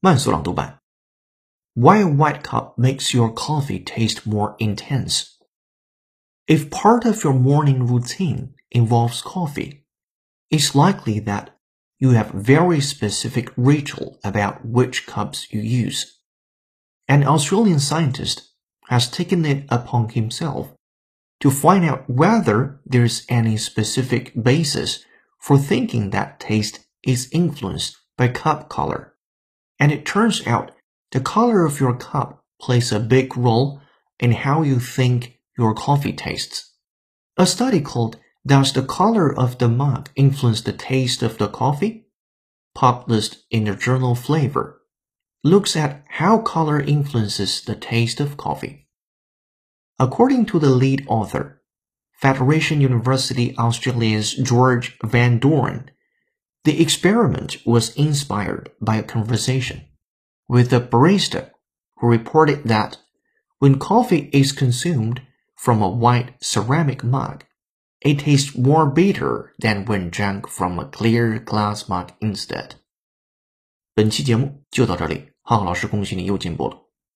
[0.00, 0.80] 慢速朗读版。
[1.74, 5.34] Why a white cup makes your coffee taste more intense?
[6.46, 9.84] If part of your morning routine involves coffee,
[10.50, 11.48] it's likely that
[11.98, 16.18] you have very specific ritual about which cups you use.
[17.08, 18.52] An Australian scientist
[18.88, 20.74] has taken it upon himself
[21.40, 25.04] to find out whether there's any specific basis
[25.40, 29.14] for thinking that taste is influenced by cup color.
[29.79, 30.71] And it turns out
[31.11, 33.81] the color of your cup plays a big role
[34.19, 36.73] in how you think your coffee tastes.
[37.37, 42.09] A study called Does the Color of the Mug Influence the Taste of the Coffee?
[42.75, 44.81] published in the journal Flavor,
[45.43, 48.87] looks at how color influences the taste of coffee.
[49.97, 51.61] According to the lead author,
[52.13, 55.91] Federation University Australia's George Van Doorn,
[56.68, 59.82] the experiment was inspired by a conversation
[60.48, 61.50] with a barista
[61.96, 62.98] who reported that
[63.58, 65.20] when coffee is consumed
[65.56, 67.44] from a white ceramic mug,
[68.00, 72.76] it tastes more bitter than when drunk from a clear glass mug instead.
[73.94, 76.76] 本期节目就到这里，浩浩老师恭喜你又进步了。